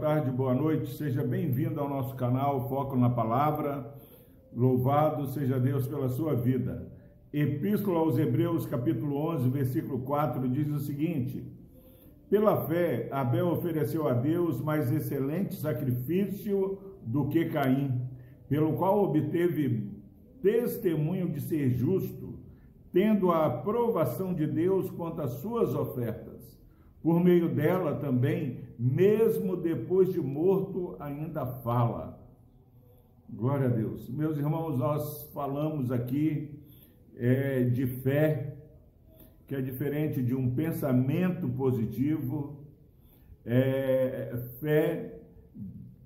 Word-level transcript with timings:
tarde, 0.00 0.30
boa 0.30 0.54
noite. 0.54 0.94
Seja 0.94 1.22
bem-vindo 1.22 1.78
ao 1.78 1.86
nosso 1.86 2.14
canal 2.16 2.66
Foco 2.70 2.96
na 2.96 3.10
Palavra. 3.10 3.94
Louvado 4.50 5.26
seja 5.26 5.60
Deus 5.60 5.86
pela 5.86 6.08
sua 6.08 6.34
vida. 6.34 6.90
Epístola 7.30 7.98
aos 7.98 8.16
Hebreus, 8.16 8.64
capítulo 8.64 9.14
11, 9.16 9.50
versículo 9.50 9.98
4, 9.98 10.48
diz 10.48 10.70
o 10.70 10.78
seguinte: 10.78 11.44
Pela 12.30 12.64
fé, 12.66 13.10
Abel 13.12 13.48
ofereceu 13.48 14.08
a 14.08 14.14
Deus 14.14 14.58
mais 14.62 14.90
excelente 14.90 15.54
sacrifício 15.54 16.78
do 17.02 17.28
que 17.28 17.50
Caim, 17.50 18.00
pelo 18.48 18.72
qual 18.72 19.04
obteve 19.04 19.92
testemunho 20.40 21.28
de 21.28 21.42
ser 21.42 21.68
justo, 21.68 22.38
tendo 22.90 23.30
a 23.30 23.44
aprovação 23.44 24.32
de 24.32 24.46
Deus 24.46 24.88
quanto 24.88 25.20
às 25.20 25.32
suas 25.42 25.74
ofertas. 25.74 26.29
Por 27.02 27.22
meio 27.22 27.48
dela 27.48 27.96
também, 27.96 28.60
mesmo 28.78 29.56
depois 29.56 30.12
de 30.12 30.20
morto, 30.20 30.96
ainda 31.00 31.46
fala. 31.46 32.18
Glória 33.28 33.66
a 33.66 33.70
Deus. 33.70 34.08
Meus 34.10 34.36
irmãos, 34.36 34.76
nós 34.76 35.30
falamos 35.32 35.90
aqui 35.90 36.58
é, 37.16 37.64
de 37.64 37.86
fé, 37.86 38.56
que 39.46 39.54
é 39.54 39.60
diferente 39.60 40.22
de 40.22 40.34
um 40.34 40.54
pensamento 40.54 41.48
positivo, 41.48 42.66
é, 43.46 44.36
fé 44.60 45.20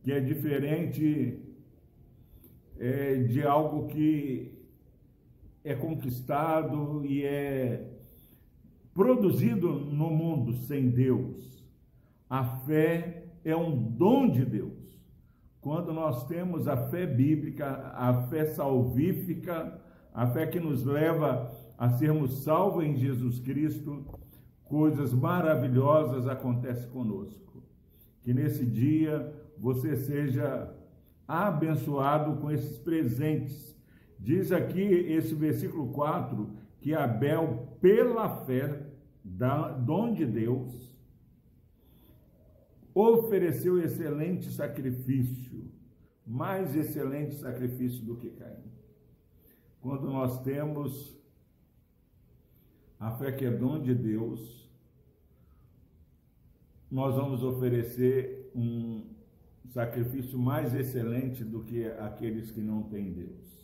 que 0.03 0.13
é 0.13 0.21
diferente 0.21 1.41
é, 2.79 3.15
de 3.23 3.43
algo 3.43 3.87
que 3.89 4.53
é 5.65 5.75
conquistado 5.75 7.05
e 7.07 7.25
é 7.25 7.91
produzido 8.95 9.69
no 9.73 10.09
mundo 10.09 10.53
sem 10.53 10.89
Deus. 10.89 11.63
A 12.31 12.45
fé 12.45 13.27
é 13.45 13.55
um 13.55 13.77
dom 13.77 14.31
de 14.31 14.45
Deus. 14.45 14.99
Quando 15.61 15.93
nós 15.93 16.27
temos 16.27 16.69
a 16.69 16.77
fé 16.77 17.07
bíblica, 17.07 17.93
a 17.95 18.29
fé 18.29 18.45
salvífica, 18.47 19.81
a 20.13 20.27
fé 20.27 20.47
que 20.47 20.61
nos 20.61 20.85
leva 20.85 21.51
a 21.77 21.91
sermos 21.91 22.45
salvos 22.45 22.85
em 22.85 22.97
Jesus 22.97 23.41
Cristo, 23.41 24.07
coisas 24.65 25.13
maravilhosas 25.13 26.29
acontecem 26.29 26.89
conosco. 26.91 27.63
Que 28.23 28.33
nesse 28.33 28.65
dia 28.65 29.35
você 29.59 29.97
seja 29.97 30.73
abençoado 31.27 32.41
com 32.41 32.51
esses 32.51 32.79
presentes. 32.79 33.75
Diz 34.19 34.53
aqui 34.53 34.81
esse 34.81 35.35
versículo 35.35 35.89
4 35.89 36.49
que 36.85 36.93
Abel, 36.93 37.79
pela 37.81 38.45
fé, 38.45 38.87
da, 39.25 39.71
dom 39.71 40.13
de 40.13 40.27
Deus, 40.27 40.95
ofereceu 42.95 43.83
excelente 43.83 44.53
sacrifício, 44.53 45.65
mais 46.27 46.77
excelente 46.77 47.37
sacrifício 47.37 48.05
do 48.05 48.19
que 48.19 48.29
Caim. 48.33 48.71
Quando 49.81 50.11
nós 50.11 50.43
temos 50.43 51.19
a 53.01 53.13
fé 53.13 53.33
que 53.33 53.47
é 53.47 53.51
dom 53.51 53.81
de 53.81 53.95
Deus, 53.95 54.71
nós 56.91 57.15
vamos 57.15 57.43
oferecer 57.43 58.53
um 58.55 59.07
sacrifício 59.71 60.39
mais 60.39 60.75
excelente 60.75 61.43
do 61.43 61.65
que 61.65 61.87
aqueles 61.87 62.51
que 62.51 62.61
não 62.61 62.83
têm 62.83 63.11
Deus 63.11 63.64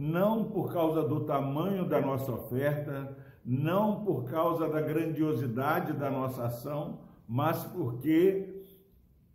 não 0.00 0.44
por 0.44 0.72
causa 0.72 1.02
do 1.02 1.26
tamanho 1.26 1.86
da 1.86 2.00
nossa 2.00 2.32
oferta, 2.32 3.14
não 3.44 4.02
por 4.02 4.24
causa 4.24 4.66
da 4.66 4.80
grandiosidade 4.80 5.92
da 5.92 6.10
nossa 6.10 6.46
ação, 6.46 7.00
mas 7.28 7.64
porque, 7.64 8.64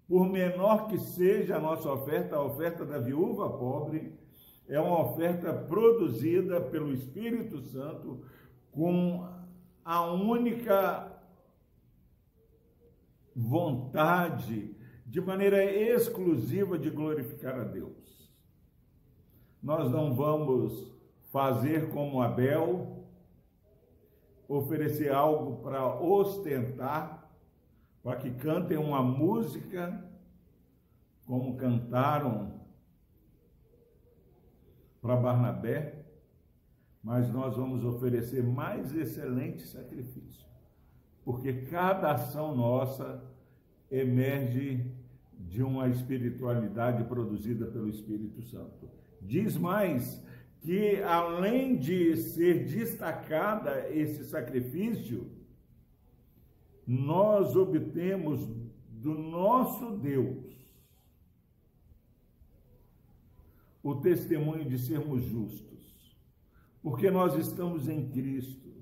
por 0.08 0.28
menor 0.28 0.88
que 0.88 0.98
seja 0.98 1.58
a 1.58 1.59
nossa 1.59 1.88
oferta, 1.92 2.36
a 2.36 2.44
oferta 2.44 2.84
da 2.84 2.98
viúva 2.98 3.48
pobre, 3.48 4.12
é 4.68 4.80
uma 4.80 5.02
oferta 5.02 5.54
produzida 5.54 6.59
pelo 6.59 6.92
Espírito 6.92 7.62
Santo 7.62 8.25
com 8.72 9.24
a 9.84 10.12
única 10.12 11.12
vontade, 13.36 14.75
de 15.06 15.22
maneira 15.22 15.64
exclusiva, 15.64 16.80
de 16.80 16.90
glorificar 16.90 17.54
a 17.59 17.64
Deus. 17.66 18.15
Nós 19.66 19.92
não 19.92 20.14
vamos 20.14 20.94
fazer 21.31 21.90
como 21.90 22.22
Abel, 22.22 23.03
oferecer 24.48 25.12
algo 25.12 25.64
para 25.64 26.00
ostentar, 26.00 27.28
para 28.04 28.18
que 28.18 28.30
cantem 28.36 28.78
uma 28.78 29.02
música 29.02 30.08
como 31.25 31.58
cantaram 31.58 32.62
para 35.02 35.16
Barnabé, 35.16 36.06
mas 37.02 37.28
nós 37.34 37.58
vamos 37.58 37.84
oferecer 37.84 38.44
mais 38.44 38.96
excelente 38.96 39.64
sacrifício, 39.64 40.46
porque 41.24 41.66
cada 41.66 42.12
ação 42.12 42.56
nossa 42.56 43.20
emerge 43.90 44.94
de 45.40 45.63
uma 45.63 45.88
espiritualidade 45.88 47.03
produzida 47.06 47.66
pelo 47.66 47.90
Espírito 47.90 48.41
Santo. 48.44 48.90
Diz 49.22 49.57
mais 49.57 50.23
que 50.59 51.01
além 51.03 51.78
de 51.78 52.18
ser 52.18 52.66
destacada 52.66 53.90
esse 53.90 54.25
sacrifício, 54.25 55.31
nós 56.85 57.56
obtemos 57.56 58.47
do 58.90 59.13
nosso 59.13 59.97
Deus 59.97 60.56
o 63.84 63.95
testemunho 63.95 64.68
de 64.68 64.79
sermos 64.79 65.24
justos, 65.24 66.18
porque 66.81 67.12
nós 67.12 67.35
estamos 67.35 67.88
em 67.88 68.09
Cristo 68.09 68.74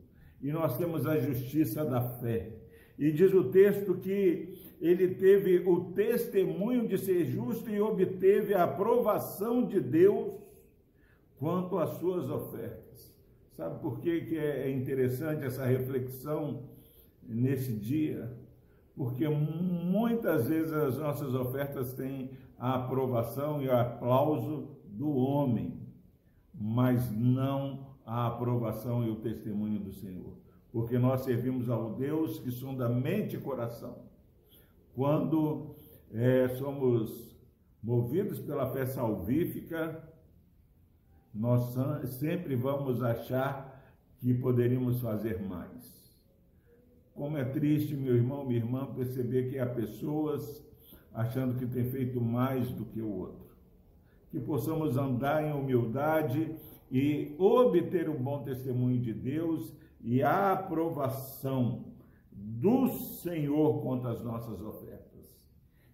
e 0.42 0.52
nós 0.52 0.78
temos 0.78 1.06
a 1.06 1.20
justiça 1.20 1.84
da 1.84 2.02
fé. 2.02 2.63
E 2.98 3.12
diz 3.12 3.34
o 3.34 3.46
texto 3.46 3.96
que 3.96 4.54
ele 4.80 5.16
teve 5.16 5.68
o 5.68 5.92
testemunho 5.94 6.88
de 6.88 6.98
ser 6.98 7.26
justo 7.26 7.70
e 7.70 7.80
obteve 7.80 8.54
a 8.54 8.66
aprovação 8.66 9.66
de 9.66 9.80
Deus 9.80 10.34
quanto 11.40 11.78
às 11.78 11.92
suas 11.98 12.30
ofertas. 12.30 13.14
Sabe 13.52 13.80
por 13.80 14.00
que, 14.00 14.22
que 14.22 14.38
é 14.38 14.70
interessante 14.72 15.46
essa 15.46 15.66
reflexão 15.66 16.64
nesse 17.22 17.74
dia? 17.74 18.32
Porque 18.96 19.28
muitas 19.28 20.48
vezes 20.48 20.74
as 20.74 20.98
nossas 20.98 21.34
ofertas 21.34 21.94
têm 21.94 22.32
a 22.58 22.76
aprovação 22.76 23.62
e 23.62 23.68
o 23.68 23.76
aplauso 23.76 24.70
do 24.86 25.10
homem, 25.16 25.80
mas 26.54 27.12
não 27.12 27.96
a 28.06 28.28
aprovação 28.28 29.06
e 29.06 29.10
o 29.10 29.16
testemunho 29.16 29.80
do 29.80 29.92
Senhor. 29.92 30.43
Porque 30.74 30.98
nós 30.98 31.22
servimos 31.22 31.70
ao 31.70 31.94
Deus 31.94 32.40
que 32.40 32.52
sonda 32.52 32.90
mente 32.90 33.38
e 33.38 33.40
coração 33.40 34.12
quando 34.96 35.76
é, 36.14 36.48
somos 36.50 37.36
movidos 37.82 38.40
pela 38.40 38.72
fé 38.72 38.86
salvífica, 38.86 40.04
nós 41.34 41.76
sempre 42.20 42.56
vamos 42.56 43.02
achar 43.02 43.82
que 44.20 44.34
poderíamos 44.34 45.02
fazer 45.02 45.42
mais. 45.42 45.92
Como 47.16 47.38
é 47.38 47.44
triste, 47.44 47.96
meu 47.96 48.16
irmão, 48.16 48.46
minha 48.46 48.60
irmã, 48.60 48.86
perceber 48.94 49.50
que 49.50 49.60
há 49.60 49.66
pessoas 49.66 50.64
achando 51.14 51.58
que 51.58 51.66
tem 51.66 51.86
feito 51.86 52.22
mais 52.22 52.72
do 52.72 52.86
que 52.86 53.02
o 53.02 53.10
outro. 53.10 53.52
Que 54.30 54.40
possamos 54.40 54.98
andar 54.98 55.44
em 55.44 55.54
humildade 55.54 56.56
e 56.92 57.36
obter 57.38 58.10
o 58.10 58.18
bom 58.18 58.44
testemunho 58.44 59.00
de 59.00 59.14
Deus 59.14 59.74
e 60.04 60.22
a 60.22 60.52
aprovação 60.52 61.86
do 62.32 62.90
Senhor 62.90 63.82
contra 63.82 64.12
as 64.12 64.22
nossas 64.22 64.62
ofertas. 64.62 65.04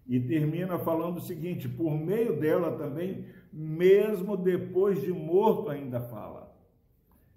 E 0.06 0.18
termina 0.18 0.78
falando 0.78 1.18
o 1.18 1.22
seguinte: 1.22 1.68
por 1.68 1.92
meio 1.92 2.38
dela 2.40 2.72
também, 2.72 3.26
mesmo 3.52 4.36
depois 4.36 5.00
de 5.00 5.12
morto, 5.12 5.70
ainda 5.70 6.00
fala. 6.00 6.50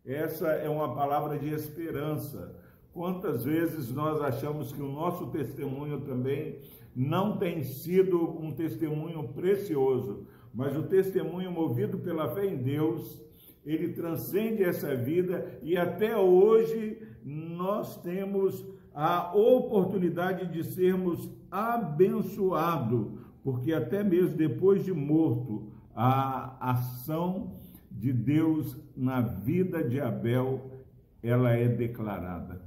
Essa 0.03 0.47
é 0.49 0.67
uma 0.67 0.93
palavra 0.93 1.37
de 1.37 1.49
esperança. 1.49 2.59
Quantas 2.91 3.43
vezes 3.43 3.91
nós 3.91 4.21
achamos 4.21 4.71
que 4.71 4.81
o 4.81 4.91
nosso 4.91 5.27
testemunho 5.27 6.01
também 6.01 6.59
não 6.95 7.37
tem 7.37 7.63
sido 7.63 8.19
um 8.39 8.51
testemunho 8.51 9.29
precioso, 9.29 10.27
mas 10.53 10.75
o 10.75 10.83
testemunho 10.83 11.51
movido 11.51 11.97
pela 11.97 12.29
fé 12.35 12.45
em 12.45 12.57
Deus, 12.57 13.23
ele 13.65 13.93
transcende 13.93 14.63
essa 14.63 14.95
vida 14.95 15.59
e 15.61 15.77
até 15.77 16.17
hoje 16.17 16.97
nós 17.23 18.01
temos 18.01 18.65
a 18.93 19.33
oportunidade 19.35 20.51
de 20.51 20.63
sermos 20.63 21.29
abençoados, 21.49 23.07
porque 23.43 23.73
até 23.73 24.03
mesmo 24.03 24.37
depois 24.37 24.83
de 24.83 24.93
morto, 24.93 25.71
a 25.95 26.71
ação 26.71 27.53
de 27.91 28.11
Deus 28.11 28.77
na 28.95 29.21
vida 29.21 29.83
de 29.83 29.99
Abel, 29.99 30.71
ela 31.21 31.51
é 31.51 31.67
declarada. 31.67 32.61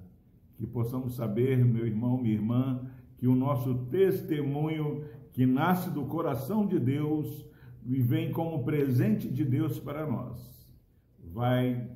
Que 0.57 0.67
possamos 0.67 1.15
saber, 1.15 1.63
meu 1.65 1.87
irmão, 1.87 2.17
minha 2.17 2.35
irmã, 2.35 2.81
que 3.19 3.27
o 3.27 3.35
nosso 3.35 3.75
testemunho, 3.91 5.05
que 5.33 5.45
nasce 5.45 5.91
do 5.91 6.07
coração 6.07 6.67
de 6.67 6.79
Deus 6.79 7.45
e 7.85 8.01
vem 8.01 8.33
como 8.33 8.65
presente 8.65 9.29
de 9.29 9.45
Deus 9.45 9.79
para 9.79 10.07
nós, 10.07 10.56
vai 11.37 11.87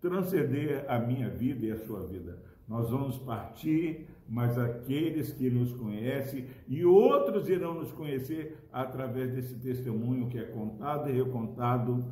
transcender 0.00 0.84
a 0.88 0.98
minha 0.98 1.30
vida 1.30 1.64
e 1.64 1.70
a 1.70 1.78
sua 1.78 2.04
vida. 2.04 2.42
Nós 2.66 2.90
vamos 2.90 3.16
partir, 3.18 4.08
mas 4.28 4.58
aqueles 4.58 5.32
que 5.32 5.48
nos 5.48 5.72
conhecem 5.74 6.46
e 6.66 6.84
outros 6.84 7.48
irão 7.48 7.74
nos 7.74 7.92
conhecer 7.92 8.58
através 8.72 9.32
desse 9.32 9.54
testemunho 9.54 10.28
que 10.28 10.36
é 10.36 10.42
contado 10.42 11.08
e 11.08 11.12
recontado 11.12 12.04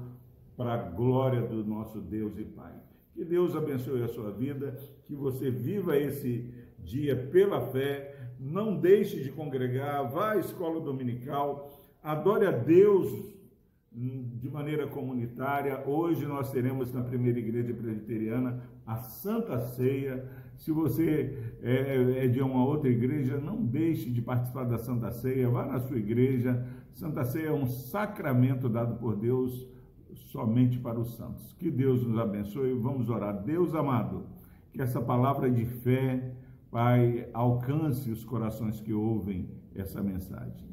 para 0.56 0.75
a 0.75 0.76
glória 0.90 1.43
do 1.43 1.64
nosso 1.64 2.00
Deus 2.00 2.38
e 2.38 2.44
Pai. 2.44 2.75
Que 3.12 3.25
Deus 3.25 3.56
abençoe 3.56 4.05
a 4.05 4.08
sua 4.08 4.31
vida, 4.31 4.78
que 5.06 5.14
você 5.14 5.50
viva 5.50 5.96
esse 5.96 6.55
dia 6.78 7.16
pela 7.16 7.66
fé, 7.72 8.16
não 8.38 8.76
deixe 8.76 9.25
de 9.25 9.32
congregar, 9.32 10.08
vá 10.08 10.34
à 10.34 10.38
escola 10.38 10.81
dominical, 10.81 11.69
adore 12.00 12.46
a 12.46 12.52
Deus 12.52 13.37
de 13.99 14.49
maneira 14.49 14.87
comunitária. 14.87 15.83
Hoje 15.87 16.25
nós 16.27 16.50
teremos 16.53 16.93
na 16.93 17.03
primeira 17.03 17.39
igreja 17.39 17.75
presbiteriana 17.75 18.62
a 18.87 18.97
Santa 18.97 19.59
Ceia. 19.59 20.25
Se 20.56 20.71
você 20.71 21.56
é, 21.62 22.25
é, 22.25 22.29
de 22.29 22.41
uma 22.41 22.65
outra 22.65 22.89
igreja, 22.89 23.39
não 23.39 23.65
deixe 23.65 24.11
de 24.11 24.23
participar 24.23 24.65
da 24.65 24.79
Santa 24.79 25.11
Ceia, 25.11 25.49
vá 25.49 25.67
na 25.67 25.81
sua 25.81 25.99
igreja. 25.99 26.65
Santa 26.93 27.25
Ceia 27.25 27.49
é 27.49 27.53
um 27.53 27.67
sacramento 27.67 28.69
dado 28.69 28.97
por 28.99 29.17
Deus 29.17 29.69
somente 30.15 30.79
para 30.79 30.99
os 30.99 31.17
santos. 31.17 31.53
Que 31.59 31.71
Deus 31.71 32.06
nos 32.06 32.19
abençoe. 32.19 32.73
Vamos 32.75 33.09
orar. 33.09 33.43
Deus 33.43 33.75
amado, 33.75 34.27
que 34.73 34.81
essa 34.81 35.01
palavra 35.01 35.51
de 35.51 35.65
fé, 35.65 36.35
Pai, 36.71 37.29
alcance 37.33 38.11
os 38.11 38.25
corações 38.25 38.79
que 38.81 38.93
ouvem 38.93 39.49
essa 39.75 40.03
mensagem. 40.03 40.69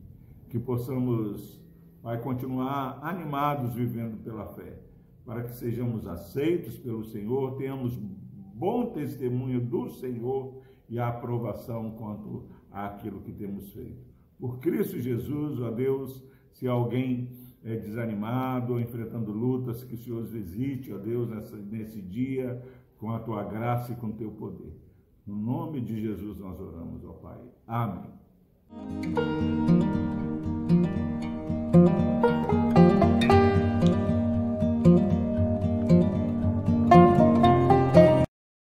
Que 0.49 0.59
possamos, 0.59 1.64
Pai, 2.05 2.21
continuar 2.21 2.99
animados 3.01 3.73
vivendo 3.73 4.23
pela 4.23 4.45
fé, 4.49 4.77
para 5.25 5.41
que 5.41 5.55
sejamos 5.55 6.05
aceitos 6.05 6.77
pelo 6.77 7.03
Senhor, 7.03 7.57
tenhamos 7.57 7.97
bom 7.97 8.91
testemunho 8.91 9.59
do 9.59 9.89
Senhor 9.89 10.61
e 10.87 10.99
a 10.99 11.07
aprovação 11.07 11.95
quanto 11.97 12.47
àquilo 12.71 13.21
que 13.21 13.31
temos 13.31 13.73
feito. 13.73 14.05
Por 14.39 14.59
Cristo 14.59 14.99
Jesus, 14.99 15.59
ó 15.59 15.71
Deus, 15.71 16.23
se 16.51 16.67
alguém 16.67 17.31
é, 17.63 17.75
desanimado 17.75 18.73
ou 18.73 18.79
enfrentando 18.79 19.31
lutas, 19.31 19.83
que 19.83 19.95
o 19.95 19.97
Senhor 19.97 20.21
os 20.21 20.31
visite, 20.31 20.93
ó 20.93 20.99
Deus, 20.99 21.27
nessa, 21.27 21.57
nesse 21.57 21.99
dia, 21.99 22.63
com 22.99 23.09
a 23.13 23.19
tua 23.19 23.43
graça 23.45 23.93
e 23.93 23.95
com 23.95 24.09
o 24.09 24.13
teu 24.13 24.29
poder. 24.29 24.79
No 25.25 25.35
nome 25.35 25.81
de 25.81 25.99
Jesus 25.99 26.37
nós 26.37 26.61
oramos, 26.61 27.03
ó 27.03 27.13
Pai. 27.13 27.41
Amém. 27.65 28.13